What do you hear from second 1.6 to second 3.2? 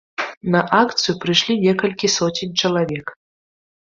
некалькі соцень чалавек.